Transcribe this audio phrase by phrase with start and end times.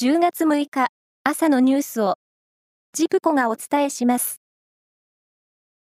[0.00, 0.88] 10月6日
[1.22, 2.16] 朝のニュースを
[2.94, 4.40] ジプコがお伝えします。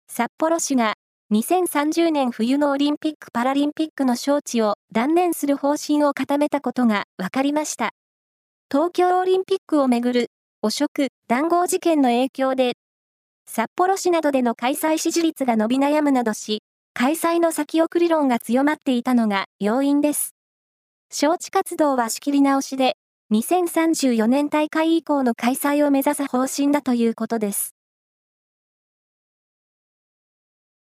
[0.09, 0.95] 札幌市が
[1.33, 7.93] 2030年冬のオリンピック・パラリンピックの招致を断念する方針を固めたことが分かりました。
[8.71, 10.27] 東京オリンピックをめぐる
[10.61, 12.75] 汚職・談合事件の影響で、
[13.47, 16.63] 札幌市などでの開催支持率が伸び悩むなどし、
[16.93, 20.35] 開催の先送り論が強まっていたのが要因です。
[21.11, 22.97] 招致活動は仕切り直しで、
[23.33, 27.75] 2034年大会以降の開催を目指す方針だということです。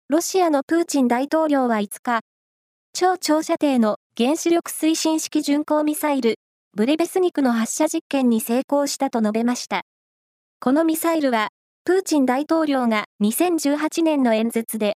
[0.10, 2.20] ロシアのプーチン大統領は5日、
[2.92, 6.36] 超長射程の原子力推進式巡航ミサイル、
[6.76, 9.84] ブレベスニクの発射実験に成功したと述べました。
[10.60, 11.48] このミサイルは、
[11.86, 14.98] プーチン大統領が2018年の演説で、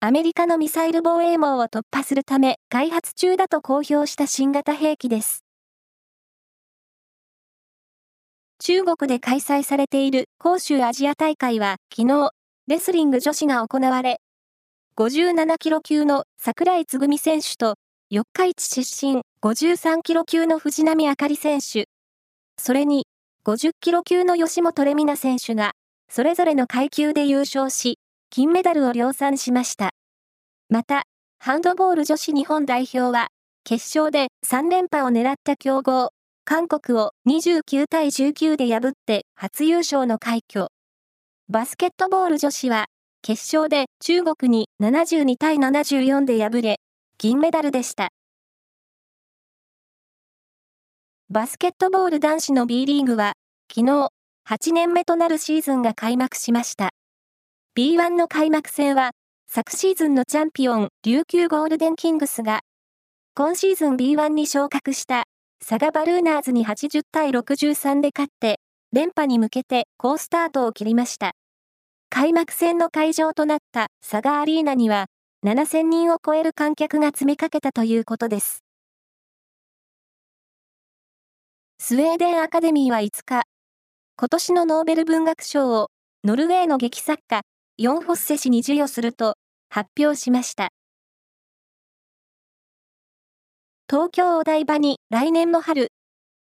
[0.00, 5.44] アメリカのミサイル防衛網を突破するため開発中だと公表した新型兵器です。
[8.64, 12.30] 中国で開催されている広州アジア大会は昨日、
[12.68, 14.20] レスリング女子が行われ、
[14.96, 17.74] 57キロ級の桜井つぐみ選手と、
[18.08, 21.88] 四日市出身53キロ級の藤波あかり選手、
[22.56, 23.08] それに
[23.44, 25.72] 50キロ級の吉本レミナ選手が、
[26.08, 27.98] それぞれの階級で優勝し、
[28.30, 29.90] 金メダルを量産しました。
[30.68, 31.02] また、
[31.40, 33.26] ハンドボール女子日本代表は、
[33.64, 36.10] 決勝で3連覇を狙った強豪、
[36.44, 40.68] 韓国を29対19で破って初優勝の快挙。
[41.48, 42.86] バスケットボール女子は、
[43.22, 46.80] 決勝で中国に72対74で敗れ、
[47.18, 48.08] 銀メダルでした。
[51.30, 53.34] バスケットボール男子の B リーグは、
[53.72, 54.08] 昨日、
[54.48, 56.90] 8年目となるシーズンが開幕しました。
[57.76, 59.12] B1 の開幕戦は、
[59.48, 62.62] 昨シーズンのチャンピオン、琉球ゴールデンキングスが、
[63.34, 65.22] 今シーズン B1 に昇格した
[65.64, 68.58] 佐賀バルーナーズに80対63で勝って、
[68.92, 71.32] 連覇に向けて好スタートを切りました。
[72.10, 75.06] 開幕戦の会場となった佐賀アリーナには、
[75.46, 78.64] 7000人を超える観客が詰めかけたということです。
[81.78, 83.42] スウェーデンアカデミーは5日、
[84.16, 85.90] 今年のノーベル文学賞を
[86.24, 87.42] ノルウェーの劇作家、
[87.78, 89.36] ヨン・フォッセ氏に授与すると
[89.70, 90.70] 発表しました。
[93.92, 95.92] 東京お台場に来年の春、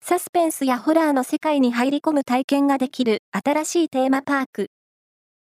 [0.04, 4.66] サスペンスやホラーの世界に入り込む体験ができる新しいテーマパーク、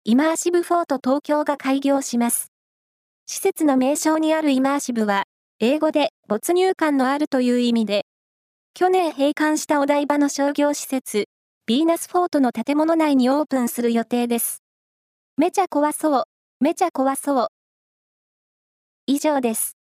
[0.05, 2.47] イマーシブフォート東京が開業します。
[3.25, 5.25] 施設の名称にあるイマーシブは、
[5.59, 8.05] 英語で没入感のあるという意味で、
[8.73, 11.25] 去年閉館したお台場の商業施設、
[11.67, 14.63] ヴィーナスフォートの建物内にオープンする予定です。
[15.35, 16.23] めちゃ怖そう、
[16.61, 17.47] めちゃ怖そう。
[19.07, 19.80] 以上です。